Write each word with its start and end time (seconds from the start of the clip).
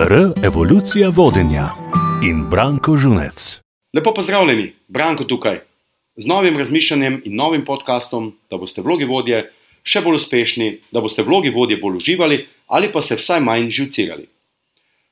R. 0.00 0.32
Evolucija 0.44 1.08
vodenja 1.08 1.68
in 2.22 2.44
Branko 2.50 2.96
Žunec. 2.96 3.60
Lepo 3.96 4.12
pozdravljeni, 4.14 4.72
Branko 4.88 5.24
tukaj, 5.24 5.58
z 6.16 6.26
novim 6.26 6.58
razmišljanjem 6.58 7.22
in 7.24 7.34
novim 7.34 7.64
podkastom, 7.64 8.28
da 8.50 8.60
boste 8.62 8.82
vlogi 8.82 9.08
vodje 9.10 9.40
še 9.82 10.04
bolj 10.04 10.20
uspešni, 10.20 10.68
da 10.94 11.02
boste 11.02 11.26
vlogi 11.26 11.50
vodje 11.50 11.80
bolj 11.82 11.98
uživali 11.98 12.38
ali 12.66 12.92
pa 12.94 13.02
se 13.02 13.18
vsaj 13.18 13.42
manj 13.42 13.72
živcirali. 13.74 14.28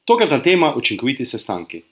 Tokratna 0.04 0.38
tema 0.42 0.70
je 0.70 0.78
učinkoviti 0.84 1.26
sestanki. 1.26 1.82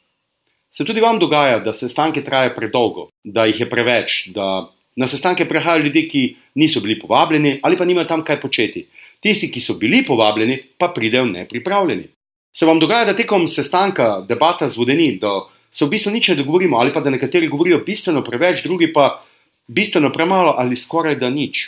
Se 0.71 0.85
tudi 0.85 1.03
vam 1.03 1.19
dogaja, 1.19 1.59
da 1.59 1.75
sestanke 1.75 2.23
trajajo 2.23 2.55
predolgo, 2.55 3.09
da 3.25 3.51
jih 3.51 3.61
je 3.61 3.71
preveč, 3.71 4.29
da 4.39 4.71
na 4.97 5.11
sestanke 5.11 5.49
prihajajo 5.51 5.89
ljudje, 5.89 6.09
ki 6.09 6.27
niso 6.55 6.81
bili 6.81 7.01
povabljeni 7.01 7.59
ali 7.63 7.77
pa 7.77 7.85
nimajo 7.85 8.07
tam 8.07 8.23
kaj 8.23 8.41
početi. 8.41 8.87
Tisti, 9.21 9.51
ki 9.51 9.61
so 9.61 9.75
bili 9.75 10.05
povabljeni, 10.07 10.63
pa 10.79 10.95
pridejo 10.95 11.27
nepripravljeni. 11.27 12.14
Se 12.55 12.67
vam 12.67 12.79
dogaja, 12.79 13.05
da 13.05 13.17
tekom 13.17 13.49
sestanka, 13.49 14.21
debata 14.29 14.69
zvodeni, 14.69 15.17
da 15.19 15.41
se 15.75 15.85
v 15.85 15.91
bistvu 15.91 16.13
nič 16.15 16.29
ne 16.29 16.37
dogovorimo, 16.39 16.79
ali 16.79 16.93
pa 16.95 17.01
da 17.03 17.11
nekateri 17.11 17.49
govorijo 17.51 17.81
bistveno 17.87 18.23
preveč, 18.23 18.63
drugi 18.63 18.93
pa 18.93 19.25
bistveno 19.67 20.13
premalo 20.13 20.55
ali 20.59 20.77
skoraj 20.77 21.17
da 21.19 21.31
nič. 21.31 21.65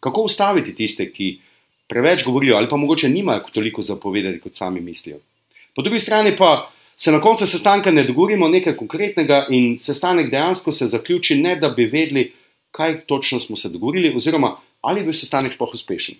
Kako 0.00 0.28
ustaviti 0.28 0.74
tiste, 0.74 1.08
ki 1.10 1.38
preveč 1.88 2.24
govorijo 2.24 2.56
ali 2.56 2.68
pa 2.68 2.76
mogoče 2.76 3.08
nimajo 3.08 3.50
toliko 3.52 3.82
zapovedati, 3.82 4.40
kot 4.40 4.54
sami 4.54 4.80
mislijo? 4.80 5.18
Po 5.74 5.82
drugi 5.82 6.00
strani 6.00 6.36
pa 6.38 6.70
se 6.96 7.12
na 7.12 7.20
koncu 7.20 7.46
sestanka 7.46 7.90
ne 7.90 8.04
dogovorimo 8.04 8.48
nekaj 8.48 8.76
konkretnega 8.76 9.46
in 9.50 9.78
sestanek 9.80 10.30
dejansko 10.30 10.72
se 10.72 10.86
zaključi, 10.86 11.40
ne 11.42 11.56
da 11.56 11.68
bi 11.68 11.84
vedeli, 11.84 12.32
kaj 12.70 13.00
točno 13.06 13.40
smo 13.40 13.56
se 13.56 13.68
dogovorili, 13.68 14.14
oziroma 14.16 14.56
ali 14.80 15.00
je 15.00 15.04
bil 15.04 15.12
sestanek 15.12 15.54
sploh 15.54 15.74
uspešen. 15.74 16.14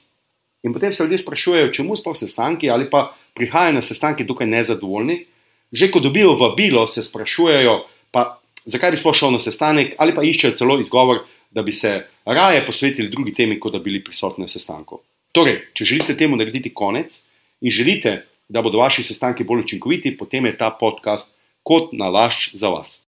In 0.62 0.72
potem 0.72 0.94
se 0.94 1.02
ljudje 1.02 1.18
sprašujejo, 1.18 1.72
čemu 1.74 1.96
sploh 1.96 2.16
sestanki 2.18 2.70
ali 2.70 2.90
pa 2.90 3.10
prihajajo 3.34 3.74
na 3.74 3.82
sestanke 3.82 4.26
tukaj 4.26 4.46
nezadovoljni, 4.46 5.24
že 5.72 5.90
ko 5.90 6.00
dobijo 6.00 6.36
vabilo, 6.36 6.86
se 6.86 7.02
sprašujejo, 7.02 7.78
pa 8.10 8.38
zakaj 8.64 8.90
bi 8.90 9.00
sploh 9.00 9.16
šel 9.16 9.32
na 9.32 9.40
sestanek, 9.40 9.94
ali 9.98 10.14
pa 10.14 10.22
iščejo 10.22 10.56
celo 10.56 10.78
izgovor, 10.80 11.24
da 11.50 11.62
bi 11.62 11.72
se 11.72 12.06
raje 12.24 12.66
posvetili 12.66 13.08
drugi 13.08 13.34
temi, 13.34 13.58
kot 13.60 13.72
da 13.72 13.78
bi 13.78 13.90
bili 13.90 14.04
prisotni 14.04 14.44
na 14.44 14.48
sestanku. 14.48 15.00
Torej, 15.32 15.58
če 15.74 15.84
želite 15.84 16.16
temu 16.16 16.36
narediti 16.36 16.74
konec 16.74 17.22
in 17.60 17.70
želite, 17.70 18.22
da 18.48 18.62
bodo 18.62 18.78
vaši 18.78 19.02
sestanki 19.02 19.44
bolj 19.44 19.64
učinkoviti, 19.64 20.16
potem 20.16 20.46
je 20.46 20.56
ta 20.58 20.70
podcast 20.80 21.32
kot 21.62 21.92
nalašč 21.92 22.54
za 22.60 22.68
vas. 22.68 23.00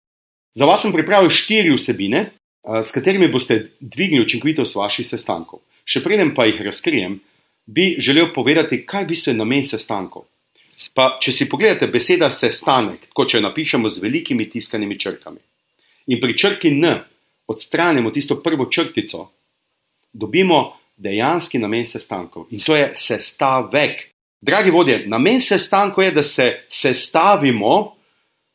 Za 0.55 0.65
vas 0.65 0.83
sem 0.83 0.93
pripravil 0.93 1.31
štiri 1.31 1.75
vsebine, 1.75 2.31
s 2.65 2.95
katerimi 2.95 3.29
boste 3.29 3.75
dvignili 3.81 4.25
učinkovitost 4.25 4.77
vaših 4.77 5.07
sestankov. 5.07 5.61
Še 5.85 6.01
preden 6.01 6.33
pa 6.37 6.47
jih 6.49 6.63
razkrijem, 6.65 7.19
bi 7.67 7.97
želel 7.99 8.33
povedati, 8.35 8.85
kaj 8.87 9.05
v 9.05 9.09
bistvu 9.09 9.33
je 9.33 9.37
namen 9.37 9.65
sestankov. 9.67 10.27
Pa, 10.95 11.19
če 11.23 11.33
si 11.33 11.49
pogledate 11.49 11.87
beseda 11.89 12.29
sestanek, 12.31 13.09
kot 13.15 13.31
če 13.31 13.39
jo 13.39 13.47
napišemo 13.47 13.91
z 13.91 14.03
velikimi 14.03 14.49
tiskanimi 14.51 14.99
črkami, 15.01 15.41
in 16.11 16.21
pri 16.21 16.37
črki 16.39 16.75
N 16.75 16.91
odstranimo 17.47 18.11
tisto 18.11 18.41
prvo 18.43 18.67
črtico, 18.71 19.31
dobimo 20.13 20.77
dejanski 20.97 21.59
namen 21.59 21.87
sestankov 21.87 22.47
in 22.51 22.61
to 22.61 22.77
je 22.77 22.93
sestavek. 22.95 24.11
Dragi 24.45 24.71
vodje, 24.71 25.05
namen 25.07 25.41
sestankov 25.41 26.05
je, 26.05 26.11
da 26.13 26.23
se 26.23 26.67
sestavimo 26.69 27.97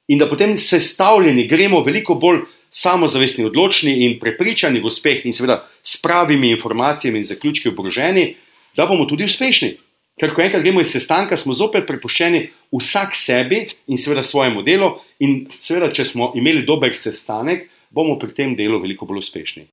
in 0.08 0.20
da 0.20 0.30
potem 0.30 0.58
sestavljeni 0.58 1.48
gremo 1.48 1.82
veliko 1.84 2.16
bolj 2.16 2.44
samozavestni, 2.72 3.46
odločni 3.46 4.06
in 4.06 4.20
prepričani 4.20 4.80
v 4.80 4.86
uspeh, 4.86 5.26
in 5.26 5.34
seveda 5.34 5.64
s 5.84 6.02
pravimi 6.02 6.52
informacijami 6.52 7.20
in 7.20 7.26
zaključki 7.26 7.70
obroženi, 7.70 8.36
da 8.78 8.86
bomo 8.86 9.06
tudi 9.06 9.26
uspešni. 9.26 9.74
Ker 10.20 10.34
ko 10.36 10.44
enkrat 10.44 10.64
gremo 10.64 10.82
iz 10.84 10.92
sestanka, 10.92 11.38
smo 11.40 11.56
zopet 11.56 11.86
prepuščeni 11.88 12.42
vsak 12.76 13.16
sebi 13.16 13.62
in 13.88 13.98
seveda 13.98 14.24
svojemu 14.24 14.64
delu, 14.68 14.92
in 15.24 15.46
seveda, 15.64 15.94
če 15.96 16.06
smo 16.06 16.34
imeli 16.36 16.66
dober 16.68 16.92
sestanek, 16.96 17.70
bomo 17.90 18.18
pri 18.20 18.36
tem 18.36 18.56
delu 18.56 18.82
veliko 18.84 19.08
bolj 19.08 19.24
uspešni. 19.24 19.64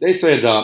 Dejstvo 0.00 0.32
je, 0.32 0.40
da 0.40 0.54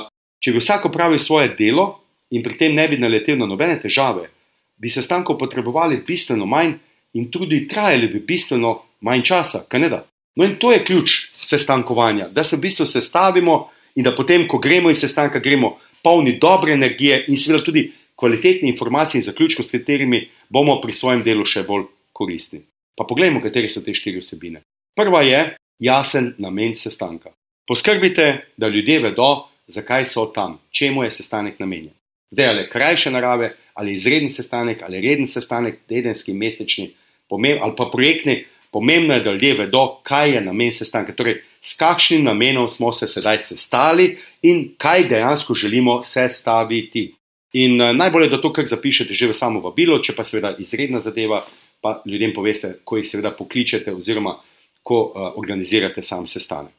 če 0.40 0.54
bi 0.54 0.62
vsak 0.62 0.88
opravil 0.88 1.20
svoje 1.20 1.52
delo 1.58 1.86
in 2.32 2.42
pri 2.42 2.56
tem 2.56 2.74
ne 2.74 2.88
bi 2.88 2.98
naletel 2.98 3.36
na 3.38 3.46
nobene 3.46 3.76
težave, 3.80 4.30
bi 4.76 4.90
sestankov 4.90 5.38
potrebovali 5.38 6.00
bistveno 6.06 6.48
manj 6.48 6.72
in 7.16 7.28
tudi 7.30 7.66
trajali 7.68 8.08
bi 8.08 8.24
bistveno 8.24 8.72
manj 9.04 9.22
časa, 9.22 9.64
kaj 9.68 9.80
ne 9.80 9.92
da. 9.92 10.02
No, 10.36 10.44
in 10.44 10.56
to 10.60 10.72
je 10.72 10.84
ključ 10.84 11.12
sestankovanja, 11.40 12.28
da 12.28 12.44
se 12.44 12.56
v 12.56 12.66
bistvu 12.66 12.86
sestavimo 12.86 13.70
in 13.96 14.04
da 14.04 14.12
potem, 14.14 14.44
ko 14.48 14.58
gremo 14.58 14.90
iz 14.90 15.00
sestanka, 15.00 15.40
gremo 15.40 15.76
polni 16.06 16.36
dobre 16.38 16.72
energije 16.72 17.24
in 17.28 17.36
seveda 17.36 17.64
tudi 17.66 17.88
kvalitetne 18.14 18.68
informacije 18.68 19.18
in 19.18 19.24
zaključke, 19.26 19.62
s 19.62 19.74
katerimi 19.74 20.28
bomo 20.48 20.78
pri 20.80 20.94
svojem 20.94 21.24
delu 21.26 21.44
še 21.44 21.64
bolj 21.66 21.88
koristni. 22.14 22.62
Pa 22.96 23.04
poglejmo, 23.04 23.42
katere 23.42 23.70
so 23.70 23.82
te 23.82 23.94
štiri 23.94 24.22
vsebine. 24.22 24.62
Prva 24.96 25.24
je 25.26 25.40
jasen 25.82 26.30
namen 26.38 26.76
sestanka. 26.78 27.34
Poskrbite, 27.66 28.26
da 28.56 28.68
ljudje 28.68 29.00
vedo, 29.02 29.48
zakaj 29.66 30.06
so 30.06 30.28
tam, 30.34 30.60
čemu 30.70 31.04
je 31.04 31.10
sestanek 31.10 31.58
namenjen. 31.58 31.92
Zdaj, 32.30 32.48
ali 32.48 32.68
krajše 32.70 33.10
narave, 33.10 33.50
ali 33.74 33.94
izreden 33.98 34.30
sestanek, 34.30 34.82
ali 34.86 35.02
reden 35.02 35.26
sestanek, 35.26 35.82
tedenski, 35.88 36.32
mesečni, 36.32 36.92
ali 37.30 37.74
pa 37.76 37.88
projektni, 37.92 38.44
pomembno 38.70 39.14
je, 39.14 39.20
da 39.20 39.32
ljudje 39.32 39.54
vedo, 39.58 39.84
kaj 40.02 40.34
je 40.34 40.40
namen 40.40 40.72
sestanka. 40.72 41.12
Torej, 41.12 41.42
s 41.66 41.76
kakšnim 41.76 42.24
namenom 42.24 42.68
smo 42.68 42.92
se 42.92 43.08
sedaj 43.08 43.42
sestali 43.42 44.18
in 44.42 44.74
kaj 44.78 45.08
dejansko 45.08 45.54
želimo 45.54 46.02
sestaviti. 46.02 47.14
In 47.52 47.80
uh, 47.80 47.96
najbolje, 47.96 48.28
da 48.28 48.40
to 48.40 48.52
kar 48.52 48.66
zapišete 48.66 49.14
že 49.14 49.28
v 49.28 49.34
samo 49.34 49.60
vabilo, 49.60 49.98
če 49.98 50.14
pa 50.14 50.24
seveda 50.24 50.54
izredna 50.58 51.00
zadeva, 51.00 51.42
pa 51.80 52.02
ljudem 52.06 52.34
poveste, 52.34 52.76
ko 52.84 53.00
jih 53.00 53.08
seveda 53.08 53.34
pokličete 53.34 53.94
oziroma 53.94 54.36
ko 54.82 55.00
uh, 55.02 55.26
organizirate 55.36 56.02
sam 56.02 56.26
sestanek. 56.26 56.72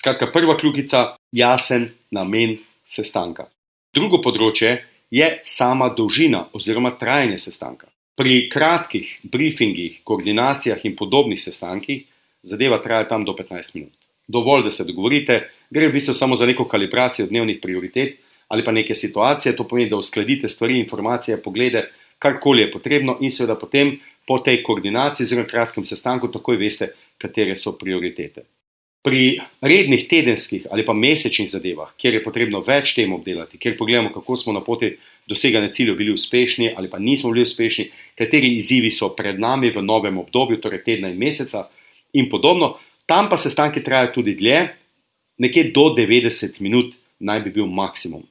Skratka, 0.00 0.30
prva 0.32 0.56
kljukica, 0.56 1.16
jasen 1.32 1.90
namen 2.10 2.56
sestanka. 2.88 3.50
Drugo 3.92 4.22
področje 4.24 4.78
je 5.10 5.28
sama 5.44 5.90
dolžina 5.92 6.46
oziroma 6.56 6.96
trajanje 6.96 7.38
sestanka. 7.50 7.92
Pri 8.16 8.48
kratkih 8.48 9.18
briefingih, 9.22 10.00
koordinacijah 10.04 10.80
in 10.84 10.96
podobnih 10.96 11.42
sestankih 11.42 12.06
zadeva 12.42 12.80
traja 12.80 13.04
tam 13.04 13.24
do 13.24 13.36
15 13.36 13.76
minut 13.76 14.00
dovolj, 14.30 14.64
da 14.64 14.70
se 14.70 14.84
dogovorite, 14.84 15.40
gre 15.70 15.88
v 15.88 15.92
bistvu 15.98 16.14
samo 16.14 16.36
za 16.36 16.46
neko 16.46 16.64
kalibracijo 16.68 17.26
dnevnih 17.26 17.58
prioritet 17.62 18.18
ali 18.50 18.64
pa 18.64 18.72
neke 18.72 18.94
situacije, 18.94 19.54
to 19.56 19.64
pomeni, 19.64 19.90
da 19.90 19.96
uskladite 19.96 20.48
stvari, 20.48 20.80
informacije, 20.80 21.36
poglede, 21.42 21.84
karkoli 22.18 22.62
je 22.62 22.70
potrebno 22.72 23.18
in 23.20 23.30
seveda 23.30 23.54
potem 23.54 23.92
po 24.26 24.38
tej 24.38 24.62
koordinaciji, 24.62 25.26
zelo 25.26 25.44
kratkem 25.46 25.84
sestanku, 25.84 26.28
takoj 26.34 26.58
veste, 26.58 26.90
katere 27.18 27.54
so 27.56 27.76
prioritete. 27.78 28.42
Pri 29.06 29.38
rednih 29.62 30.02
tedenskih 30.08 30.66
ali 30.70 30.84
pa 30.84 30.92
mesečnih 30.92 31.48
zadevah, 31.48 31.94
kjer 31.96 32.18
je 32.18 32.24
potrebno 32.24 32.60
več 32.60 32.92
tem 32.98 33.12
obdelati, 33.14 33.58
kjer 33.58 33.78
pogledamo, 33.78 34.10
kako 34.12 34.36
smo 34.36 34.52
na 34.52 34.60
poti 34.60 34.90
doseganja 35.30 35.70
ciljev 35.72 35.96
bili 35.96 36.12
uspešni 36.12 36.74
ali 36.76 36.90
pa 36.90 36.98
nismo 36.98 37.30
bili 37.30 37.46
uspešni, 37.46 37.86
kateri 38.18 38.50
izzivi 38.58 38.90
so 38.90 39.14
pred 39.16 39.40
nami 39.40 39.70
v 39.70 39.82
novem 39.82 40.18
obdobju, 40.18 40.60
torej 40.60 40.82
tedna 40.84 41.08
in 41.08 41.18
meseca 41.18 41.68
in 42.12 42.28
podobno, 42.28 42.74
Tam 43.10 43.26
pa 43.26 43.34
sestanki 43.40 43.82
trajajo 43.82 44.12
tudi 44.20 44.36
dlje, 44.38 44.68
nekje 45.42 45.70
do 45.74 45.90
90 45.96 46.60
minut 46.62 46.94
naj 47.18 47.40
bi 47.42 47.50
bil 47.58 47.66
maksimum. 47.66 48.22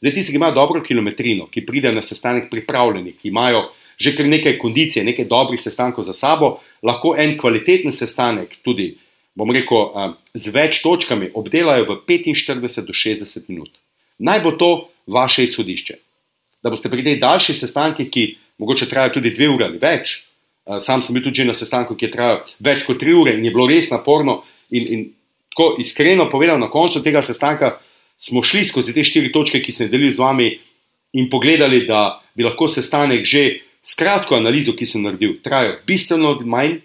Zdaj, 0.00 0.12
tisti, 0.14 0.32
ki 0.32 0.40
imajo 0.40 0.54
dobro 0.56 0.80
kilometrino, 0.84 1.46
ki 1.52 1.66
pridejo 1.66 1.92
na 1.94 2.02
sestanek 2.02 2.50
pripravljeni, 2.50 3.12
ki 3.20 3.28
imajo 3.28 3.66
že 4.00 4.10
kar 4.16 4.26
nekaj 4.26 4.56
kondicije, 4.58 5.04
nekaj 5.06 5.28
dobrih 5.30 5.60
sestankov 5.60 6.04
za 6.04 6.14
sabo, 6.18 6.58
lahko 6.82 7.14
en 7.18 7.36
kvaliteten 7.38 7.92
sestanek, 7.94 8.56
tudi 8.66 8.96
rekel, 9.38 10.14
z 10.34 10.50
več 10.54 10.80
točkami, 10.82 11.30
obdelajo 11.34 11.86
v 11.86 11.96
45 12.08 12.86
do 12.86 12.92
60 12.92 13.48
minut. 13.48 13.70
Naj 14.18 14.40
bo 14.42 14.50
to 14.58 14.90
vaše 15.06 15.44
izhodišče. 15.44 15.94
Da 16.62 16.70
boste 16.70 16.90
pri 16.90 17.04
tej 17.04 17.20
daljši 17.20 17.54
sestanki, 17.54 18.08
ki 18.10 18.36
mogoče 18.58 18.88
trajajo 18.90 19.20
tudi 19.20 19.34
dve 19.34 19.48
uri 19.48 19.64
ali 19.64 19.78
več, 19.78 20.24
sam 20.80 21.02
sem 21.02 21.14
bil 21.14 21.24
tudi 21.26 21.44
na 21.44 21.54
sestanku, 21.54 21.96
ki 21.96 22.06
je 22.06 22.12
trajal 22.12 22.38
več 22.64 22.86
kot 22.88 22.98
tri 23.00 23.12
ure 23.12 23.34
in 23.36 23.44
je 23.44 23.52
bilo 23.52 23.66
res 23.68 23.90
naporno. 23.92 24.42
In, 24.70 24.86
in 24.88 25.02
tako 25.52 25.74
iskreno 25.78 26.28
povedal, 26.30 26.58
na 26.58 26.70
koncu 26.72 27.02
tega 27.04 27.22
sestanka 27.22 27.76
smo 28.18 28.42
šli 28.42 28.64
skozi 28.64 28.94
te 28.94 29.04
štiri 29.04 29.32
točke, 29.32 29.60
ki 29.60 29.72
sem 29.72 29.90
delil 29.92 30.12
z 30.12 30.22
vami, 30.22 30.48
in 31.14 31.28
pogledali, 31.30 31.84
da 31.86 32.22
bi 32.34 32.42
lahko 32.42 32.68
sestanek 32.68 33.24
že 33.24 33.60
s 33.84 33.94
kratko 33.94 34.36
analizo, 34.36 34.74
ki 34.74 34.86
sem 34.86 35.04
naredil, 35.04 35.38
trajal 35.44 35.76
bistveno 35.86 36.34
manj 36.48 36.80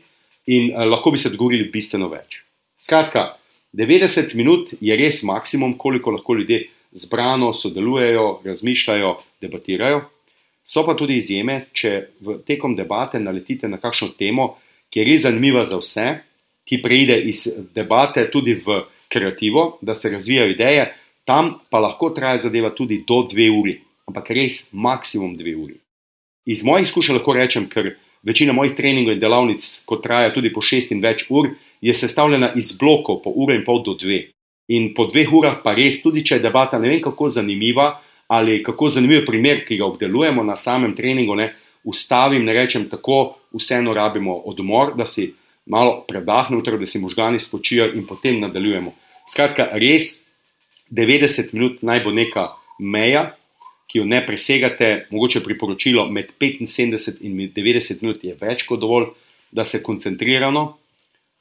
in 0.50 0.74
uh, 0.74 0.84
lahko 0.86 1.12
bi 1.12 1.22
se 1.22 1.31
dogovorili 1.34 1.70
bistveno 1.72 2.10
več. 2.12 2.44
Skratka, 2.80 3.40
90 3.74 4.36
minut 4.36 4.74
je 4.81 4.96
res 4.98 5.24
maksimum, 5.24 5.78
koliko 5.78 6.12
lahko 6.12 6.36
ljudje 6.36 6.68
zbrano 6.92 7.54
sodelujejo, 7.54 8.42
razmišljajo, 8.46 9.16
debatirajo. 9.42 10.02
So 10.69 10.86
pa 10.86 10.94
tudi 10.94 11.18
izjeme, 11.18 11.63
če 11.74 11.92
v 12.21 12.39
tekom 12.45 12.75
debate 12.77 13.18
naletite 13.19 13.68
na 13.68 13.80
kakšno 13.81 14.12
temo, 14.18 14.51
ki 14.89 15.01
je 15.01 15.06
res 15.07 15.24
zanimiva 15.25 15.63
za 15.66 15.80
vse, 15.81 16.07
ki 16.62 16.77
preide 16.83 17.16
iz 17.25 17.48
debate 17.74 18.27
tudi 18.30 18.54
v 18.54 18.83
kreativo, 19.10 19.80
da 19.81 19.95
se 19.98 20.12
razvijajo 20.13 20.54
ideje, 20.54 20.83
tam 21.25 21.56
pa 21.69 21.81
lahko 21.81 22.12
traja 22.13 22.45
zadeva 22.45 22.69
tudi 22.69 23.01
do 23.07 23.24
dve 23.31 23.48
uri, 23.50 23.80
ampak 24.10 24.30
res 24.38 24.68
maksimum 24.74 25.33
dve 25.38 25.56
uri. 25.57 25.80
Iz 26.45 26.62
mojih 26.66 26.86
izkušenj 26.86 27.18
lahko 27.18 27.33
rečem, 27.33 27.66
ker 27.69 27.95
večina 28.21 28.54
mojih 28.54 28.75
treningov 28.77 29.18
in 29.18 29.24
delavnic, 29.24 29.66
ko 29.89 29.98
traja 29.98 30.30
tudi 30.33 30.54
po 30.54 30.62
šest 30.62 30.94
in 30.94 31.01
več 31.01 31.25
ur, 31.33 31.50
je 31.81 31.95
sestavljena 31.98 32.51
iz 32.62 32.75
blokov 32.77 33.24
po 33.24 33.33
uro 33.33 33.57
in 33.57 33.66
pol 33.66 33.81
do 33.81 33.98
dve. 33.98 34.27
In 34.69 34.92
po 34.94 35.07
dveh 35.10 35.33
urah 35.33 35.57
pa 35.63 35.74
res, 35.74 36.04
tudi 36.04 36.21
če 36.21 36.38
je 36.38 36.45
debata 36.45 36.77
ne 36.77 36.94
vem 36.94 37.01
kako 37.01 37.31
zanimiva 37.33 37.95
ali 38.30 38.64
kako 38.64 38.90
zanimiv 38.90 39.26
primer, 39.26 39.64
ki 39.66 39.78
ga 39.78 39.86
obdelujemo 39.86 40.44
na 40.44 40.58
samem 40.58 40.94
treningu, 40.96 41.36
ne, 41.36 41.54
ustavim, 41.84 42.44
ne 42.46 42.54
rečem 42.54 42.86
tako, 42.90 43.40
vseeno 43.58 43.94
rabimo 43.94 44.36
odmor, 44.46 44.94
da 44.98 45.08
si 45.10 45.31
malo 45.66 46.04
predahnemo, 46.08 46.62
torej, 46.62 46.80
da 46.80 46.86
si 46.86 47.02
možgani 47.02 47.40
spočijo 47.40 47.90
in 47.94 48.06
potem 48.06 48.40
nadaljujemo. 48.40 48.94
Skratka, 49.34 49.72
res 49.81 50.12
90 50.92 51.54
minut 51.54 51.81
naj 51.81 52.04
bo 52.06 52.14
neka 52.14 52.46
meja, 52.80 53.31
ki 53.90 54.04
jo 54.04 54.06
ne 54.06 54.22
presegate, 54.26 55.08
mogoče 55.10 55.42
priporočilo 55.44 56.06
med 56.14 56.36
75 56.40 57.26
in 57.26 57.38
90 57.56 58.04
minut 58.06 58.24
je 58.24 58.38
več 58.38 58.68
kot 58.70 58.80
dovolj, 58.80 59.10
da 59.52 59.66
se 59.66 59.81
koncentrirano, 59.81 60.68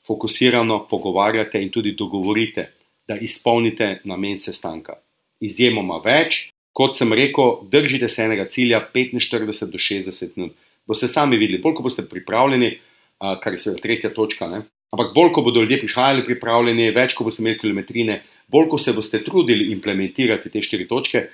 fokusirano 0.09 0.87
pogovarjate 0.89 1.61
in 1.61 1.69
tudi 1.69 1.93
dogovorite, 1.93 2.71
da 3.09 3.17
izpolnite 3.21 3.99
namen 4.09 4.41
sestanka. 4.41 4.97
Izjemoma 5.45 6.01
več, 6.05 6.47
kot 6.79 6.95
sem 6.95 7.13
rekel, 7.13 7.57
držite 7.73 8.09
se 8.09 8.23
enega 8.23 8.47
cilja 8.47 8.79
45 8.95 9.73
do 9.73 9.79
60 9.83 10.37
minut. 10.37 10.55
Boste 10.87 11.09
sami 11.11 11.37
videli, 11.37 11.59
bolj 11.63 11.75
ko 11.75 11.83
boste 11.83 12.05
pripravljeni, 12.07 12.71
kar 13.19 13.53
je 13.53 13.59
seveda 13.59 13.83
tretja 13.83 14.11
točka. 14.15 14.47
Ne? 14.47 14.63
Ampak 14.95 15.11
bolj 15.15 15.33
ko 15.35 15.43
bodo 15.43 15.65
ljudje 15.65 15.81
prihajali 15.83 16.23
pripravljeni, 16.25 16.93
več 16.95 17.17
ko 17.19 17.27
boste 17.27 17.43
imeli 17.43 17.59
kilometrine, 17.59 18.21
bolj 18.49 18.69
ko 18.71 18.79
se 18.79 18.95
boste 18.97 19.21
trudili 19.27 19.73
implementirati 19.75 20.53
te 20.55 20.63
štiri 20.63 20.87
točke, 20.89 21.25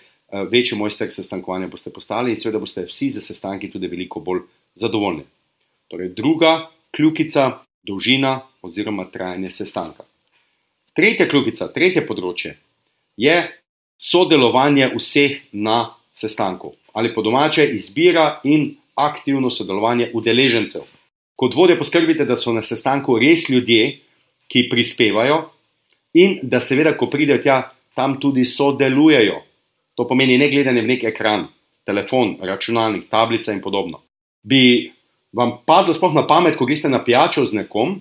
večji 0.50 0.78
mojster 0.80 1.12
sestankovanja 1.12 1.68
boste 1.70 1.92
postali 1.94 2.32
in 2.32 2.40
seveda 2.40 2.58
boste 2.58 2.86
vsi 2.88 3.10
za 3.14 3.22
sestanki 3.22 3.68
tudi 3.70 3.90
veliko 3.92 4.24
bolj 4.24 4.40
zadovoljni. 4.80 5.26
Torej, 5.92 6.08
druga 6.16 6.54
kljukica, 6.96 7.50
dolžina 7.84 8.40
oziroma 8.64 9.04
trajanje 9.12 9.52
sestanka. 9.52 10.08
Tretja 10.96 11.28
kljukica, 11.28 11.68
tretje 11.68 12.02
področje 12.08 12.56
je 13.20 13.36
sodelovanje 13.98 14.90
vseh 14.96 15.40
na 15.52 15.94
sestanku 16.14 16.74
ali 16.94 17.14
po 17.14 17.22
domače 17.22 17.66
izbira 17.66 18.40
in 18.44 18.76
aktivno 18.94 19.50
sodelovanje 19.50 20.10
udeležencev. 20.14 20.82
Kot 21.36 21.54
vodje 21.54 21.78
poskrbite, 21.78 22.24
da 22.24 22.36
so 22.36 22.52
na 22.52 22.62
sestanku 22.62 23.18
res 23.18 23.48
ljudje, 23.48 23.98
ki 24.48 24.68
prispevajo 24.70 25.40
in 26.14 26.38
da 26.42 26.60
seveda, 26.60 26.94
ko 26.96 27.08
pridejo 27.10 27.42
tja, 27.42 27.56
tam 27.94 28.20
tudi 28.20 28.44
sodelujejo. 28.46 29.40
To 29.94 30.06
pomeni 30.06 30.38
ne 30.38 30.48
gledanje 30.50 30.82
v 30.82 30.86
nek 30.86 31.04
ekran, 31.10 31.48
telefon, 31.86 32.36
računalnik, 32.42 33.08
tablica 33.10 33.52
in 33.52 33.60
podobno. 33.62 34.02
Bi 34.42 34.92
vam 35.32 35.58
padlo 35.66 35.94
sploh 35.94 36.14
na 36.14 36.26
pamet, 36.26 36.54
ko 36.56 36.66
greste 36.66 36.88
na 36.88 37.02
pijačo 37.04 37.46
z 37.46 37.58
nekom, 37.58 37.98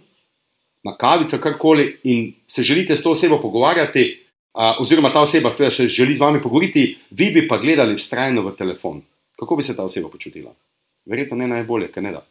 na 0.84 0.98
kavico, 0.98 1.38
karkoli 1.42 1.98
in 2.04 2.34
se 2.48 2.64
želite 2.64 2.98
s 2.98 3.04
to 3.04 3.12
osebo 3.12 3.42
pogovarjati, 3.42 4.23
a, 4.54 4.78
oziroma 4.80 5.12
ta 5.14 5.24
oseba 5.26 5.52
se 5.52 5.72
še 5.72 5.88
želi 5.88 6.16
z 6.16 6.24
vami 6.24 6.42
pogovoriti, 6.42 6.86
vi 7.12 7.32
bi 7.34 7.48
pa 7.48 7.58
gledali 7.58 7.98
vztrajno 7.98 8.46
v 8.46 8.56
telefon. 8.58 9.02
Kako 9.40 9.58
bi 9.58 9.64
se 9.64 9.76
ta 9.76 9.84
oseba 9.84 10.10
počutila? 10.10 10.54
Verjetno 11.06 11.38
ne 11.38 11.50
najbolje, 11.52 11.90
ker 11.92 12.04
ne 12.06 12.14
da. 12.16 12.22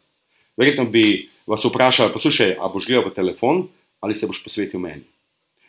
Verjetno 0.57 0.85
bi 0.89 1.27
vas 1.47 1.65
vprašali, 1.65 2.13
poslušaj, 2.13 2.55
a 2.59 2.69
boš 2.71 2.87
gledal 2.87 3.09
v 3.09 3.15
telefon 3.15 3.67
ali 4.03 4.15
se 4.19 4.27
boš 4.27 4.41
posvetil 4.43 4.81
meni. 4.83 5.05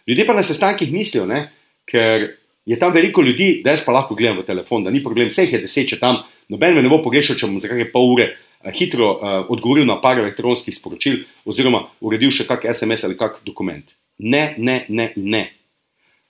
Ljudje 0.07 0.27
pa 0.27 0.35
na 0.35 0.43
sestankih 0.43 0.91
mislijo, 0.93 1.23
ne, 1.27 1.53
ker 1.87 2.35
je 2.67 2.79
tam 2.79 2.93
veliko 2.93 3.23
ljudi, 3.23 3.61
da 3.65 3.71
jaz 3.71 3.85
pa 3.87 3.93
lahko 3.93 4.17
gledam 4.19 4.41
v 4.41 4.47
telefon, 4.49 4.85
da 4.85 4.91
ni 4.91 5.03
problem, 5.05 5.29
vse 5.31 5.45
jih 5.47 5.53
je 5.55 5.61
deset, 5.63 5.89
če 5.93 6.01
tam 6.01 6.19
noben 6.51 6.75
me 6.75 6.83
ne 6.83 6.91
bo 6.91 6.99
pogrešal, 7.05 7.39
če 7.39 7.47
bom 7.47 7.61
za 7.63 7.71
kakšne 7.71 7.93
pol 7.93 8.11
ure 8.17 8.33
hitro 8.73 9.11
uh, 9.13 9.35
odgovoril 9.53 9.87
na 9.87 9.99
par 10.01 10.19
elektronskih 10.19 10.77
sporočil, 10.77 11.21
oziroma 11.45 11.85
uredil 12.01 12.33
še 12.33 12.47
kakšen 12.49 12.75
SMS 12.75 13.05
ali 13.09 13.19
kakšen 13.21 13.45
dokument. 13.47 13.85
Ne, 14.19 14.55
ne, 14.59 14.85
ne, 14.89 15.13
ne. 15.17 15.45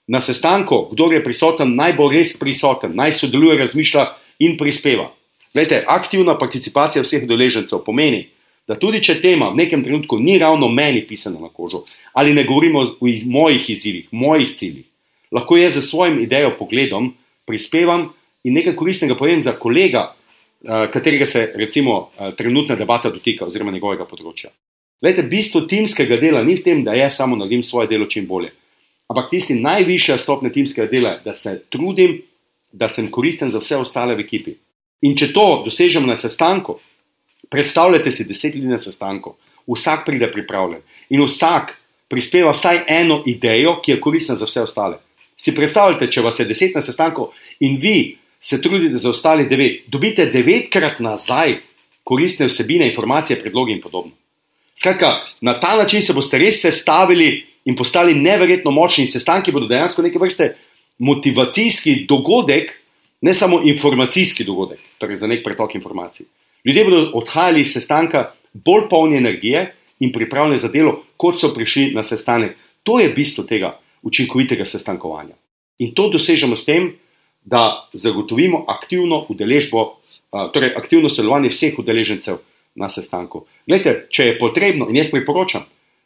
Na 0.07 0.21
sestanku, 0.21 0.89
kdo 0.93 1.11
je 1.13 1.23
prisoten, 1.25 1.75
naj 1.77 1.95
bo 1.97 2.11
res 2.13 2.35
prisoten, 2.39 2.93
naj 2.97 3.15
sodeluje, 3.17 3.59
razmišlja 3.59 4.05
in 4.45 4.57
prispeva. 4.61 5.09
Glede, 5.55 5.85
aktivna 5.87 6.35
participacija 6.39 7.03
vseh 7.05 7.29
deležencev 7.29 7.85
pomeni, 7.87 8.27
da 8.69 8.77
tudi 8.81 9.01
če 9.05 9.21
tema 9.21 9.51
v 9.53 9.63
nekem 9.63 9.85
trenutku 9.85 10.19
ni 10.19 10.37
ravno 10.39 10.69
meni 10.69 11.05
pisana 11.07 11.41
na 11.41 11.49
kožo, 11.49 11.85
ali 12.13 12.35
ne 12.35 12.45
govorimo 12.45 12.85
o 13.01 13.09
iz 13.09 13.25
mojih 13.27 13.71
izzivih, 13.71 14.09
mojih 14.11 14.53
ciljih, 14.57 14.85
lahko 15.33 15.57
jaz 15.57 15.79
za 15.79 15.83
svojim 15.83 16.21
idejo 16.21 16.55
pogledom 16.59 17.13
prispevam 17.45 18.09
in 18.45 18.55
nekaj 18.57 18.77
koristnega 18.77 19.17
povem 19.17 19.43
za 19.43 19.53
kolega, 19.53 20.15
Eh, 20.65 20.91
katerega 20.91 21.27
se 21.27 21.53
recimo 21.55 22.11
eh, 22.19 22.33
trenutna 22.37 22.75
debata 22.75 23.11
dotika, 23.11 23.45
oziroma 23.45 23.73
njegovega 23.73 24.07
področja. 24.09 24.49
Lejte, 25.05 25.23
bistvo 25.29 25.61
timskega 25.69 26.17
dela 26.17 26.41
ni 26.43 26.55
v 26.57 26.63
tem, 26.65 26.81
da 26.87 26.95
jaz 26.97 27.19
samo 27.19 27.37
naredim 27.37 27.61
svoje 27.63 27.91
delo 27.91 28.07
čim 28.09 28.25
bolje. 28.25 28.55
Ampak 29.09 29.31
tisti 29.31 29.55
najvišja 29.55 30.19
stopnja 30.19 30.51
timskega 30.53 30.89
dela 30.91 31.11
je, 31.11 31.21
da 31.25 31.35
se 31.35 31.59
trudim, 31.71 32.23
da 32.73 32.89
sem 32.89 33.11
koristen 33.11 33.51
za 33.51 33.61
vse 33.61 33.77
ostale 33.77 34.15
v 34.15 34.25
ekipi. 34.25 34.55
In 35.05 35.17
če 35.17 35.33
to 35.33 35.63
dosežemo 35.67 36.09
na 36.09 36.17
sestanku, 36.17 36.79
predstavljajte 37.53 38.13
si 38.13 38.25
deset 38.25 38.55
ljudi 38.55 38.73
na 38.73 38.81
sestanku, 38.81 39.35
vsak 39.69 40.07
pride 40.07 40.31
pripravljen 40.33 40.81
in 41.11 41.23
vsak 41.25 41.75
prispeva 42.09 42.53
vsaj 42.53 42.85
eno 42.89 43.23
idejo, 43.27 43.79
ki 43.83 43.93
je 43.93 44.01
koristna 44.01 44.37
za 44.37 44.49
vse 44.49 44.65
ostale. 44.65 44.99
Si 45.37 45.55
predstavljate, 45.55 46.11
če 46.11 46.23
vas 46.25 46.41
je 46.41 46.49
deset 46.49 46.75
na 46.75 46.83
sestanku 46.83 47.29
in 47.61 47.77
vi 47.81 48.17
se 48.41 48.61
trudite 48.63 48.99
za 48.99 49.11
ostali 49.11 49.47
devet, 49.49 49.85
dobite 49.89 50.27
devetkrat 50.27 51.01
nazaj 51.01 51.57
koristne 52.05 52.47
vsebine, 52.47 52.89
informacije, 52.91 53.41
predloge 53.41 53.73
in 53.73 53.81
podobno. 53.81 54.13
Skratka, 54.77 55.21
na 55.41 55.61
ta 55.61 55.77
način 55.77 56.03
se 56.03 56.13
boste 56.13 56.39
res 56.39 56.61
sestavili 56.61 57.47
in 57.65 57.77
postali 57.77 58.15
neverjetno 58.15 58.71
močni, 58.71 59.07
sestanki 59.07 59.53
bodo 59.53 59.67
dejansko 59.67 60.03
neke 60.03 60.19
vrste 60.19 60.55
motivacijski 60.99 62.05
dogodek, 62.09 62.73
ne 63.21 63.35
samo 63.35 63.61
informacijski 63.65 64.45
dogodek, 64.45 64.81
torej 64.99 65.17
za 65.17 65.27
nek 65.27 65.45
pretok 65.45 65.75
informacij. 65.75 66.27
Ljudje 66.65 66.85
bodo 66.85 67.11
odhajali 67.15 67.61
iz 67.61 67.73
sestanka 67.73 68.31
bolj 68.53 68.89
polni 68.91 69.17
energije 69.17 69.75
in 70.01 70.13
pripravljeni 70.13 70.59
za 70.59 70.69
delo, 70.69 71.03
kot 71.17 71.41
so 71.41 71.55
prišli 71.55 71.93
na 71.95 72.03
sestanek. 72.03 72.57
To 72.83 73.01
je 73.01 73.09
bistvo 73.09 73.45
tega 73.45 73.79
učinkovitega 74.03 74.65
sestankovanja. 74.65 75.35
In 75.79 75.95
to 75.95 76.09
dosežemo 76.09 76.57
s 76.57 76.65
tem, 76.65 76.93
da 77.45 77.89
zagotovimo 77.93 78.65
aktivno 78.69 79.27
udeležbo, 79.29 79.97
torej 80.53 80.75
aktivno 80.77 81.09
sodelovanje 81.09 81.49
vseh 81.53 81.79
udeležencev 81.79 82.37
na 82.75 82.89
sestanku. 82.89 83.45
Glede, 83.67 84.07
če 84.11 84.27
je 84.27 84.39
potrebno, 84.39 84.89
in 84.89 84.97
jaz 84.97 85.11
priporočam, 85.13 85.65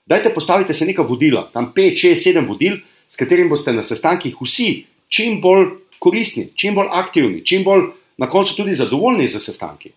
dajte 0.09 0.33
postaviti 0.35 0.75
se 0.75 0.87
neka 0.87 1.03
vodila, 1.03 1.51
tam 1.53 1.73
5, 1.77 2.01
6, 2.09 2.33
7 2.33 2.49
vodil, 2.49 2.81
s 3.09 3.17
katerim 3.17 3.49
boste 3.49 3.73
na 3.73 3.85
sestankih 3.85 4.37
vsi 4.41 4.85
čim 5.09 5.41
bolj 5.41 5.69
koristni, 5.99 6.49
čim 6.55 6.75
bolj 6.75 6.89
aktivni, 6.93 7.45
čim 7.45 7.65
bolj 7.65 7.91
na 8.17 8.29
koncu 8.29 8.57
tudi 8.57 8.75
zadovoljni 8.75 9.29
za 9.29 9.41
sestanki. 9.41 9.93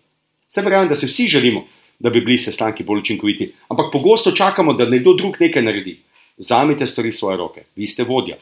Se 0.48 0.62
pravi, 0.64 0.88
da 0.88 0.96
se 0.96 1.06
vsi 1.06 1.28
želimo, 1.28 1.64
da 1.98 2.10
bi 2.10 2.20
bili 2.20 2.38
sestanki 2.38 2.84
bolj 2.84 2.98
učinkoviti, 2.98 3.52
ampak 3.68 3.92
pogosto 3.92 4.30
čakamo, 4.30 4.72
da 4.72 4.88
nekdo 4.88 5.14
drug 5.14 5.36
nekaj 5.40 5.62
naredi. 5.62 5.98
Vzamite 6.38 6.86
stvari 6.86 7.10
v 7.10 7.16
svoje 7.16 7.36
roke, 7.36 7.64
vi 7.76 7.86
ste 7.86 8.04
vodja 8.04 8.36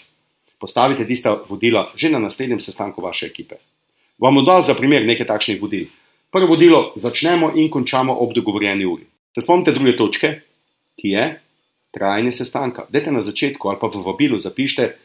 postavite 0.60 1.06
tista 1.06 1.40
vodila 1.48 1.88
že 1.96 2.12
na 2.12 2.18
naslednjem 2.20 2.60
sestanku 2.60 3.00
vaše 3.00 3.26
ekipe. 3.26 3.56
Vam 4.20 4.36
bom 4.36 4.44
dal 4.44 4.62
za 4.62 4.76
primer 4.76 5.06
nekaj 5.06 5.26
takšnih 5.26 5.62
vodil. 5.62 5.88
Prvo 6.30 6.52
vodilo 6.52 6.92
začnemo 6.96 7.56
in 7.56 7.70
končamo 7.72 8.12
ob 8.12 8.36
dogovorjeni 8.36 8.84
uri. 8.84 9.08
Se 9.34 9.40
spomnite 9.40 9.72
druge 9.72 9.96
točke, 9.96 10.40
ki 11.00 11.08
je 11.16 11.24
trajanje 11.90 12.32
sestanka. 12.32 12.86
Dajte 12.88 13.12
na 13.12 13.22
začetku 13.22 13.68
ali 13.68 13.78
pa 13.80 13.86
v 13.86 14.02
vabilu 14.06 14.38
zapišite, 14.38 14.96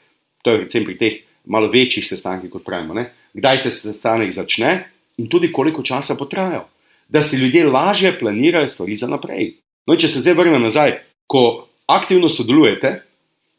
to 0.44 0.52
je 0.52 0.58
recimo 0.58 0.86
pri 0.86 0.98
teh 0.98 1.14
malo 1.46 1.70
večjih 1.70 2.08
sestankih, 2.08 2.50
kot 2.50 2.66
pravimo, 2.66 2.94
ne? 2.94 3.12
kdaj 3.34 3.64
se 3.64 3.72
sestanek 3.72 4.32
začne 4.32 4.86
in 5.18 5.28
tudi 5.30 5.52
koliko 5.52 5.84
časa 5.84 6.16
potraja, 6.16 6.66
da 7.10 7.24
si 7.24 7.38
ljudje 7.38 7.66
lažje 7.66 8.20
planirajo 8.20 8.68
stvari 8.68 8.96
za 8.96 9.08
naprej. 9.08 9.56
No, 9.88 9.96
če 9.96 10.08
se 10.08 10.22
zdaj 10.22 10.34
vrnem 10.34 10.62
nazaj, 10.62 10.98
ko 11.28 11.68
aktivno 11.88 12.30
sodelujete 12.30 12.96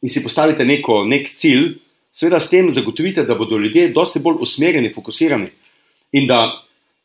in 0.03 0.11
si 0.11 0.23
postavite 0.23 0.65
neko, 0.65 1.05
nek 1.07 1.31
cilj, 1.31 1.77
seveda 2.13 2.41
s 2.41 2.51
tem 2.51 2.71
zagotovite, 2.73 3.25
da 3.25 3.35
bodo 3.35 3.59
ljudje 3.59 3.91
dosti 3.95 4.23
bolj 4.25 4.41
usmerjeni, 4.43 4.95
fokusirani 4.95 5.51
in 6.13 6.27
da 6.27 6.63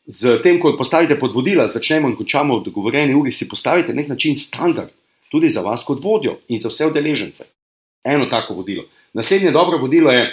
z 0.08 0.40
tem, 0.44 0.58
ko 0.60 0.74
postavite 0.78 1.20
podvodila, 1.20 1.68
začnemo 1.70 2.10
in 2.10 2.16
končamo 2.16 2.58
v 2.60 2.66
dogovorjeni 2.66 3.16
uri, 3.16 3.32
si 3.32 3.48
postavite 3.50 3.94
nek 3.94 4.10
način 4.10 4.36
standard 4.38 4.90
tudi 5.32 5.50
za 5.50 5.62
vas 5.62 5.86
kot 5.88 6.04
vodjo 6.04 6.38
in 6.48 6.60
za 6.60 6.70
vse 6.70 6.92
udeležence. 6.92 7.48
Eno 8.04 8.26
tako 8.26 8.54
vodilo. 8.54 8.84
Naslednje 9.14 9.52
dobro 9.52 9.78
vodilo 9.78 10.12
je, 10.12 10.26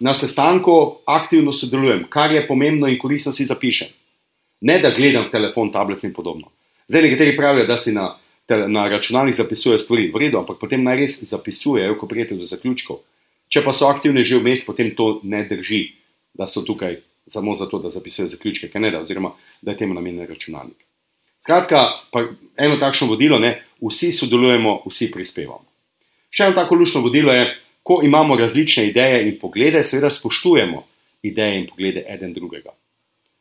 na 0.00 0.14
sestanku 0.14 0.96
aktivno 1.06 1.52
sodelujem, 1.52 2.06
kar 2.08 2.32
je 2.32 2.46
pomembno 2.46 2.88
in 2.88 2.98
koristno 2.98 3.32
si 3.32 3.44
zapišem. 3.44 3.88
Ne 4.60 4.78
da 4.78 4.90
gledam 4.90 5.30
telefon, 5.30 5.72
tablet 5.72 6.04
in 6.04 6.12
podobno. 6.12 6.48
Zdaj 6.88 7.02
nekateri 7.02 7.36
pravijo, 7.36 7.66
da 7.66 7.78
si 7.78 7.92
na, 7.92 8.16
na 8.48 8.88
računalnik 8.88 9.34
zapisujejo 9.34 9.78
stvari, 9.78 10.10
v 10.14 10.18
redu, 10.18 10.38
ampak 10.38 10.58
potem 10.60 10.82
naj 10.84 10.96
res 10.96 11.22
zapisujejo, 11.22 11.96
ko 11.98 12.08
prijete 12.08 12.36
do 12.36 12.46
zaključkov. 12.46 13.02
Če 13.48 13.64
pa 13.64 13.72
so 13.72 13.88
aktivni 13.88 14.24
že 14.24 14.38
vmes, 14.38 14.64
potem 14.66 14.94
to 14.96 15.20
ne 15.22 15.44
drži, 15.48 15.84
da 16.34 16.46
so 16.46 16.62
tukaj 16.62 17.00
samo 17.26 17.54
zato, 17.54 17.78
da 17.78 17.90
zapisujejo 17.90 18.28
zaključke, 18.36 18.68
kaj 18.68 18.80
ne 18.80 18.90
da, 18.90 19.00
oziroma 19.00 19.32
da 19.62 19.72
je 19.72 19.76
temu 19.76 19.94
namenjen 19.94 20.26
računalnik. 20.28 20.89
Skratka, 21.40 21.86
eno 22.56 22.76
takšno 22.76 23.08
vodilo, 23.08 23.38
ne, 23.40 23.62
vsi 23.80 24.12
sodelujemo, 24.12 24.82
vsi 24.86 25.10
prispevamo. 25.10 25.64
Še 26.30 26.50
eno 26.50 26.58
tako 26.58 26.76
lušno 26.78 27.00
vodilo 27.02 27.32
je, 27.32 27.48
ko 27.82 28.00
imamo 28.04 28.36
različne 28.36 28.86
ideje 28.90 29.22
in 29.26 29.38
poglede, 29.40 29.82
seveda 29.84 30.10
spoštujemo 30.12 30.82
ideje 31.26 31.62
in 31.62 31.66
poglede 31.66 32.04
eden 32.08 32.34
drugega. 32.36 32.74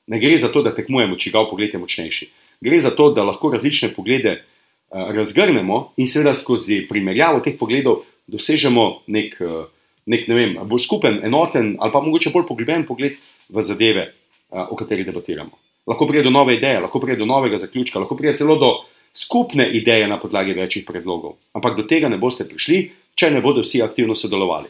Ne 0.09 0.19
gre 0.19 0.37
za 0.41 0.49
to, 0.49 0.63
da 0.65 0.73
tekmujemo, 0.75 1.19
če 1.19 1.33
ga 1.35 1.43
pogled 1.49 1.75
je 1.75 1.81
močnejši. 1.81 2.29
Gre 2.65 2.79
za 2.81 2.91
to, 2.95 3.11
da 3.13 3.27
lahko 3.27 3.51
različne 3.53 3.91
poglede 3.93 4.39
uh, 4.39 5.11
razgrnemo 5.15 5.81
in 6.01 6.09
seveda 6.09 6.33
skozi 6.35 6.81
primerjavo 6.89 7.43
teh 7.45 7.59
pogledov 7.59 8.05
dosežemo 8.31 8.87
nek, 9.11 9.37
uh, 9.43 9.67
nek 10.09 10.27
ne 10.31 10.39
vem, 10.39 10.57
bolj 10.71 10.87
skupen, 10.87 11.19
enoten 11.27 11.75
ali 11.79 11.93
pa 11.93 12.01
mogoče 12.01 12.33
bolj 12.33 12.47
poglobljen 12.49 12.87
pogled 12.87 13.19
v 13.49 13.63
zadeve, 13.63 14.13
uh, 14.49 14.65
o 14.71 14.79
katerih 14.79 15.05
debatiramo. 15.11 15.68
Lahko 15.89 16.07
pride 16.07 16.23
do 16.23 16.33
nove 16.33 16.55
ideje, 16.55 16.79
lahko 16.79 16.99
pride 17.01 17.17
do 17.19 17.25
novega 17.25 17.57
zaključka, 17.57 17.99
lahko 17.99 18.17
pride 18.17 18.37
celo 18.37 18.55
do 18.61 18.73
skupne 19.13 19.65
ideje 19.73 20.07
na 20.07 20.19
podlagi 20.19 20.53
večjih 20.53 20.85
predlogov. 20.85 21.39
Ampak 21.53 21.77
do 21.77 21.83
tega 21.89 22.09
ne 22.09 22.17
boste 22.17 22.45
prišli, 22.45 22.83
če 23.15 23.31
ne 23.33 23.41
bodo 23.41 23.63
vsi 23.65 23.81
aktivno 23.81 24.15
sodelovali. 24.15 24.69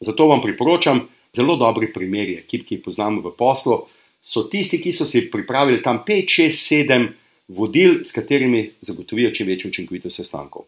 Zato 0.00 0.26
vam 0.26 0.40
priporočam, 0.42 1.04
zelo 1.36 1.56
dobri 1.60 1.92
primeri 1.92 2.38
ekip, 2.40 2.64
ki 2.64 2.78
jih 2.78 2.84
poznamo 2.84 3.20
v 3.20 3.34
poslu, 3.36 3.82
so 4.24 4.46
tisti, 4.48 4.80
ki 4.80 4.92
so 4.92 5.04
si 5.04 5.26
pripravili 5.30 5.82
tam 5.82 6.00
5, 6.06 6.32
6, 6.48 6.64
7 6.88 7.08
vodil, 7.48 8.00
s 8.04 8.12
katerimi 8.16 8.70
zagotovijo 8.80 9.34
čim 9.34 9.46
večjo 9.46 9.68
učinkovitost 9.68 10.16
sestankov. 10.16 10.64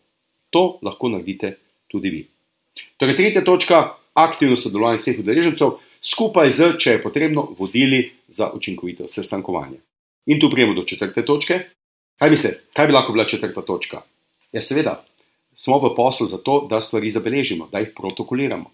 To 0.50 0.78
lahko 0.82 1.08
naredite 1.08 1.56
tudi 1.88 2.10
vi. 2.10 2.26
Torej, 2.96 3.16
tretja 3.16 3.44
točka: 3.44 3.96
aktivno 4.14 4.56
sodelovanje 4.56 5.00
vseh 5.00 5.24
udeležencev 5.24 5.78
skupaj 6.02 6.52
z, 6.52 6.70
če 6.78 6.96
je 6.96 7.02
potrebno, 7.02 7.48
vodili 7.58 8.10
za 8.28 8.50
učinkovito 8.52 9.08
sestankovanje. 9.08 9.80
In 10.26 10.40
tu 10.40 10.50
prijemo 10.50 10.74
do 10.74 10.82
četrte 10.82 11.24
točke. 11.24 11.60
Kaj 12.18 12.30
mislite, 12.30 12.60
kaj 12.74 12.86
bi 12.86 12.92
lahko 12.92 13.12
bila 13.12 13.24
četrta 13.24 13.62
točka? 13.62 14.02
Ja, 14.52 14.62
seveda, 14.62 15.04
smo 15.54 15.78
v 15.78 15.94
poslu 15.96 16.26
zato, 16.26 16.66
da 16.70 16.80
stvari 16.80 17.10
zabeležimo, 17.10 17.68
da 17.72 17.78
jih 17.78 17.92
protokoliramo. 17.96 18.70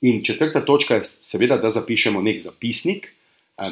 In 0.00 0.24
četrta 0.24 0.64
točka 0.64 0.94
je, 0.94 1.04
seveda, 1.22 1.56
da 1.56 1.70
zapišemo 1.70 2.20
nek 2.22 2.40
zapisnik, 2.40 3.12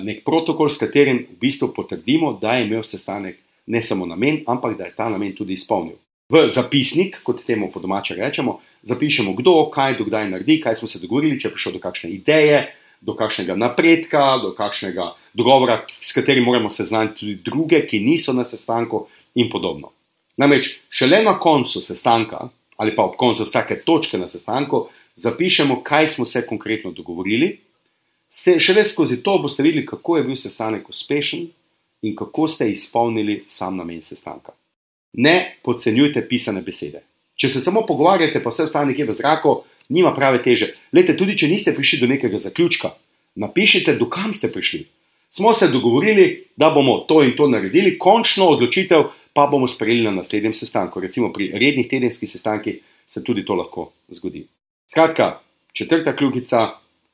nek 0.03 0.25
protokol, 0.25 0.71
s 0.71 0.79
katerim 0.81 1.27
v 1.31 1.37
bistvu 1.41 1.73
potrdimo, 1.77 2.33
da 2.41 2.57
je 2.57 2.67
imel 2.67 2.83
sestanek 2.83 3.41
ne 3.67 3.83
samo 3.83 4.07
namen, 4.07 4.43
ampak 4.47 4.79
da 4.79 4.85
je 4.85 4.95
ta 4.97 5.09
namen 5.09 5.35
tudi 5.37 5.53
izpolnil. 5.53 5.97
V 6.33 6.49
zapisnik, 6.51 7.21
kot 7.23 7.45
temu 7.45 7.71
po 7.73 7.81
domače 7.81 8.15
rečemo, 8.15 8.61
zapišemo, 8.83 9.35
kdo, 9.37 9.69
kaj, 9.73 9.99
dokdaj 9.99 10.31
naredi, 10.31 10.61
kaj 10.61 10.77
smo 10.81 10.89
se 10.89 11.01
dogovorili, 11.01 11.41
če 11.41 11.49
je 11.49 11.53
prišlo 11.53 11.73
do 11.77 11.81
kakšne 11.85 12.11
ideje, 12.11 12.63
do 13.05 13.15
kakšnega 13.15 13.57
napredka, 13.57 14.39
do 14.43 14.55
kakšnega 14.57 15.11
dogovora, 15.35 15.83
s 16.01 16.15
katerim 16.17 16.45
moramo 16.45 16.71
seznaniti 16.71 17.21
tudi 17.21 17.35
druge, 17.45 17.85
ki 17.87 18.01
niso 18.01 18.33
na 18.33 18.45
sestanku 18.45 19.07
in 19.35 19.51
podobno. 19.53 19.93
Namreč, 20.41 20.81
šele 20.89 21.23
na 21.23 21.39
koncu 21.39 21.83
sestanka 21.83 22.49
ali 22.77 22.95
pa 22.97 23.05
ob 23.05 23.13
koncu 23.17 23.45
vsake 23.45 23.77
točke 23.87 24.19
na 24.19 24.29
sestanku 24.29 24.89
zapišemo, 25.17 25.83
kaj 25.83 26.09
smo 26.09 26.27
se 26.27 26.47
konkretno 26.47 26.91
dogovorili. 26.91 27.61
Šele 28.59 28.85
skozi 28.85 29.23
to 29.23 29.39
boste 29.39 29.63
videli, 29.63 29.87
kako 29.87 30.17
je 30.17 30.25
bil 30.25 30.37
sestanek 30.37 30.89
uspešen 30.89 31.47
in 32.03 32.17
kako 32.17 32.49
ste 32.49 32.71
izpolnili 32.71 33.45
sam 33.49 33.77
namen 33.77 34.03
sestanka. 34.03 34.53
Ne 35.13 35.57
podcenjujte 35.63 36.29
pisane 36.29 36.63
besede. 36.63 37.05
Če 37.35 37.51
se 37.51 37.61
samo 37.61 37.87
pogovarjate, 37.87 38.43
pa 38.43 38.51
vse 38.51 38.67
ostane 38.67 38.91
nekje 38.91 39.07
v 39.07 39.15
zraku, 39.15 39.55
nima 39.89 40.15
prave 40.15 40.43
teže. 40.43 40.73
Lete, 40.93 41.17
tudi 41.17 41.37
če 41.39 41.49
niste 41.49 41.75
prišli 41.75 42.01
do 42.01 42.11
nekega 42.11 42.39
zaključka, 42.39 42.91
napišite, 43.35 43.97
dokam 43.99 44.35
ste 44.35 44.53
prišli. 44.53 44.85
Smo 45.35 45.53
se 45.53 45.69
dogovorili, 45.69 46.45
da 46.57 46.71
bomo 46.71 46.99
to 47.09 47.23
in 47.25 47.35
to 47.37 47.49
naredili, 47.51 47.99
končno 47.99 48.47
odločitev 48.55 49.09
pa 49.35 49.47
bomo 49.51 49.69
sprejeli 49.69 50.05
na 50.05 50.11
naslednjem 50.11 50.55
sestanku. 50.55 51.01
Recimo 51.01 51.33
pri 51.33 51.51
rednih 51.59 51.89
tedenskih 51.91 52.31
sestankih 52.31 52.79
se 53.07 53.25
tudi 53.25 53.45
to 53.45 53.55
lahko 53.55 53.91
zgodi. 54.09 54.47
Skratka, 54.87 55.41
četrta 55.73 56.17
kljukica, 56.17 56.69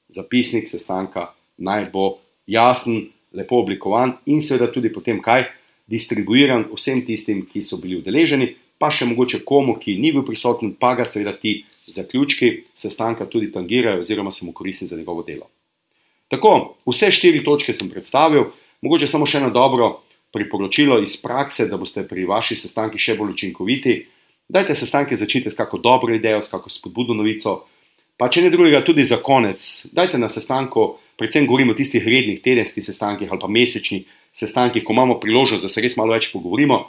zapisnik 0.08 0.68
sestanka 0.68 1.30
naj 1.56 1.88
bo 1.92 2.18
jasen, 2.46 3.08
lepo 3.32 3.62
oblikovan 3.62 4.12
in 4.26 4.42
seveda 4.42 4.68
tudi 4.72 4.92
potem 4.92 5.22
kaj 5.22 5.44
distribuiran 5.86 6.66
vsem 6.74 7.02
tistim, 7.06 7.46
ki 7.46 7.62
so 7.62 7.78
bili 7.80 7.98
udeleženi, 7.98 8.54
pa 8.78 8.90
še 8.90 9.08
mogoče 9.10 9.42
komu, 9.44 9.76
ki 9.80 9.96
ni 9.98 10.12
bil 10.12 10.24
prisoten, 10.26 10.74
pa 10.74 10.94
ga 10.98 11.06
seveda 11.08 11.32
ti 11.32 11.64
zaključki 11.92 12.52
sestanka 12.76 13.26
tudi 13.26 13.52
tangirajo 13.52 14.00
oziroma 14.00 14.32
se 14.32 14.44
mu 14.44 14.52
koristi 14.52 14.87
za 14.87 14.97
njegovo 14.97 15.23
delo. 15.23 15.49
Tako, 16.28 16.76
vse 16.87 17.11
štiri 17.11 17.44
točke 17.44 17.75
sem 17.75 17.90
predstavil, 17.90 18.44
mogoče 18.80 19.09
samo 19.11 19.26
še 19.26 19.38
eno 19.38 19.50
dobro 19.50 19.97
priporočilo 20.32 21.00
iz 21.02 21.16
prakse, 21.23 21.66
da 21.66 21.76
boste 21.76 22.06
pri 22.09 22.25
vaših 22.25 22.61
sestankih 22.61 23.02
še 23.02 23.16
bolj 23.18 23.35
učinkoviti. 23.35 23.97
Dajte 24.50 24.75
sestanke 24.75 25.16
začeti 25.16 25.50
s 25.50 25.59
kako 25.59 25.78
dobro 25.78 26.14
idejo, 26.14 26.42
s 26.42 26.50
kako 26.50 26.70
spodbudno 26.70 27.14
novico. 27.18 27.64
Pa 28.16 28.28
če 28.28 28.44
ne 28.44 28.50
drugega, 28.52 28.82
tudi 28.85 29.04
za 29.04 29.16
konec, 29.25 29.64
dajte 29.97 30.18
na 30.18 30.28
sestanku, 30.28 30.99
predvsem 31.18 31.47
govorimo 31.49 31.73
o 31.73 31.78
tistih 31.78 32.04
rednih 32.04 32.42
tedenskih 32.44 32.85
sestankih 32.85 33.30
ali 33.30 33.40
pa 33.40 33.49
mesečnih 33.49 34.06
sestankih, 34.37 34.85
ko 34.85 34.92
imamo 34.92 35.18
priložnost, 35.23 35.64
da 35.64 35.70
se 35.73 35.82
res 35.82 35.97
malo 35.97 36.14
več 36.14 36.30
pogovorimo. 36.32 36.82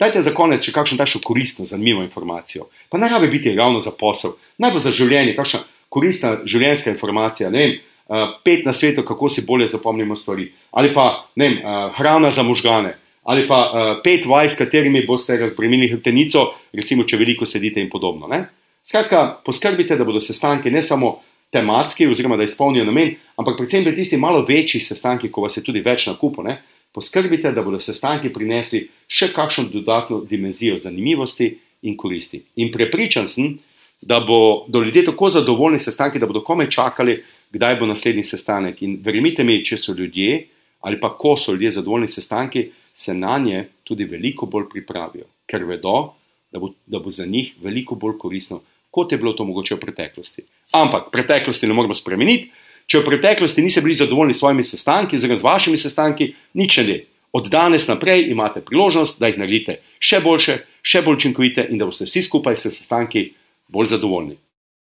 Dajte 0.00 0.22
za 0.24 0.32
konec 0.32 0.64
še 0.64 0.72
kakšno 0.72 0.96
takšno 0.96 1.20
koristno, 1.20 1.66
zanimivo 1.68 2.00
informacijo. 2.02 2.70
Pa 2.88 2.98
ne 2.98 3.08
rabi 3.12 3.28
biti 3.28 3.52
ravno 3.54 3.82
za 3.84 3.92
posel, 3.92 4.32
najbolj 4.58 4.86
za 4.86 4.92
življenje, 4.96 5.36
kakšna 5.36 5.60
koristna 5.92 6.30
življenjska 6.48 6.94
informacija. 6.94 7.50
Ne 7.52 7.60
vem, 7.60 7.74
uh, 8.08 8.32
pet 8.44 8.64
na 8.64 8.72
svetu, 8.72 9.04
kako 9.04 9.28
si 9.28 9.44
bolje 9.46 9.68
zapomnimo 9.68 10.16
stvari. 10.16 10.48
Ali 10.72 10.94
pa 10.96 11.26
vem, 11.36 11.58
uh, 11.60 11.90
hrana 11.98 12.30
za 12.32 12.46
možgane, 12.46 12.94
ali 13.28 13.44
pa 13.48 13.60
uh, 13.66 13.90
pet 14.04 14.24
vaj, 14.24 14.48
s 14.48 14.56
katerimi 14.62 15.04
boste 15.06 15.36
razbremenili 15.36 15.92
hrbtenico, 15.92 16.46
recimo, 16.72 17.04
če 17.04 17.20
veliko 17.20 17.44
sedite 17.44 17.84
in 17.84 17.92
podobno. 17.92 18.30
Ne? 18.30 18.46
Skratka, 18.86 19.42
poskrbite, 19.44 20.00
da 20.00 20.08
bodo 20.08 20.22
sestanki 20.24 20.72
ne 20.72 20.80
samo 20.82 21.18
tematski, 21.52 22.08
oziroma 22.08 22.38
da 22.40 22.46
izpolnijo 22.48 22.86
namen, 22.88 23.12
ampak 23.36 23.58
predvsem 23.58 23.84
pri 23.84 23.94
tistih 23.94 24.18
malo 24.22 24.46
večjih 24.48 24.80
sestankih, 24.86 25.28
ko 25.34 25.44
vas 25.44 25.58
je 25.58 25.66
tudi 25.66 25.82
več 25.84 26.06
na 26.08 26.16
kupu. 26.16 26.46
Ne? 26.46 26.60
Poskrbite, 26.92 27.52
da 27.52 27.62
bodo 27.62 27.80
sestanki 27.80 28.32
prinesli 28.34 28.84
še 29.06 29.30
kakšno 29.34 29.68
dodatno 29.72 30.20
dimenzijo 30.26 30.78
zanimivosti 30.78 31.52
in 31.82 31.96
koristi. 31.96 32.42
In 32.56 32.72
prepričan 32.72 33.28
sem, 33.28 33.58
da 34.02 34.20
bodo 34.20 34.82
ljudje 34.82 35.04
tako 35.04 35.30
zadovoljni 35.30 35.78
s 35.78 35.90
sestanki, 35.90 36.18
da 36.18 36.26
bodo 36.26 36.42
kome 36.42 36.70
čakali, 36.70 37.22
kdaj 37.52 37.76
bo 37.80 37.86
naslednji 37.86 38.24
sestanek. 38.24 38.82
In 38.82 38.98
verjemite 39.04 39.44
mi, 39.44 39.60
če 39.64 39.78
so 39.78 39.94
ljudje 39.96 40.46
ali 40.80 40.96
pa 41.00 41.10
ko 41.12 41.34
so 41.36 41.52
ljudje 41.52 41.70
zadovoljni 41.76 42.08
s 42.08 42.16
sestanki, 42.16 42.70
se 42.94 43.14
na 43.14 43.38
nje 43.38 43.66
tudi 43.84 44.04
veliko 44.04 44.46
bolj 44.46 44.64
pripravijo, 44.70 45.26
ker 45.46 45.64
vedo, 45.68 46.14
da 46.52 46.58
bo, 46.58 46.70
da 46.86 46.98
bo 46.98 47.10
za 47.10 47.26
njih 47.26 47.52
veliko 47.60 47.94
bolj 47.94 48.16
koristno, 48.18 48.62
kot 48.90 49.12
je 49.12 49.18
bilo 49.18 49.32
to 49.32 49.44
mogoče 49.44 49.76
v 49.76 49.80
preteklosti. 49.80 50.42
Ampak 50.72 51.10
preteklosti 51.12 51.68
ne 51.68 51.76
moremo 51.76 51.94
spremeniti. 51.94 52.50
Če 52.90 52.98
v 52.98 53.06
preteklosti 53.06 53.62
niste 53.62 53.84
bili 53.84 53.94
zadovoljni 53.94 54.34
s 54.34 54.42
svojimi 54.42 54.64
sestanki, 54.66 55.18
oziroma 55.20 55.38
z 55.38 55.46
vašimi 55.46 55.78
sestanki, 55.78 56.32
nič 56.58 56.78
ne. 56.82 56.98
Od 57.32 57.46
danes 57.46 57.86
naprej 57.86 58.26
imate 58.32 58.64
priložnost, 58.66 59.20
da 59.22 59.28
jih 59.30 59.38
naredite 59.38 59.76
še 60.02 60.18
boljše, 60.24 60.56
še 60.82 61.02
bolj 61.06 61.20
učinkovite 61.20 61.68
in 61.70 61.78
da 61.78 61.86
boste 61.86 62.08
vsi 62.08 62.24
skupaj 62.26 62.56
s 62.58 62.72
sestanki 62.74 63.28
bolj 63.70 63.92
zadovoljni. 63.92 64.34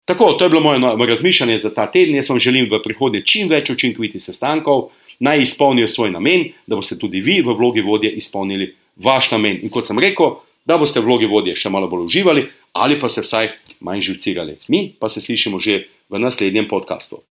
Tako, 0.08 0.32
to 0.40 0.44
je 0.44 0.50
bilo 0.50 0.62
moje 0.64 1.06
razmišljanje 1.06 1.58
za 1.58 1.70
ta 1.75 1.87
teden. 1.87 2.16
Jaz 2.16 2.30
vam 2.32 2.40
želim 2.40 2.70
v 2.70 2.80
prihodnje 2.82 3.22
čim 3.28 3.52
več 3.52 3.70
učinkovitih 3.70 4.22
sestankov, 4.25 4.88
naj 5.20 5.44
izpolnijo 5.44 5.88
svoj 5.88 6.11
namen, 6.11 6.49
da 6.66 6.76
boste 6.76 6.99
tudi 6.99 7.20
vi 7.20 7.42
v 7.44 7.54
vlogi 7.54 7.84
vodje 7.84 8.11
izpolnili 8.11 8.72
vaš 8.96 9.30
namen. 9.37 9.61
In 9.62 9.70
kot 9.70 9.87
sem 9.87 10.00
rekel, 10.00 10.40
da 10.64 10.78
boste 10.78 11.00
v 11.00 11.06
vlogi 11.06 11.28
vodje 11.30 11.54
še 11.56 11.70
malo 11.70 11.90
bolj 11.92 12.08
uživali 12.08 12.46
ali 12.72 12.96
pa 13.00 13.08
se 13.12 13.22
vsaj 13.22 13.52
manj 13.84 14.00
živcirali. 14.08 14.56
Mi 14.68 14.88
pa 14.99 15.08
se 15.12 15.20
slišimo 15.20 15.61
že 15.61 15.84
v 16.08 16.18
naslednjem 16.18 16.68
podkastu. 16.68 17.22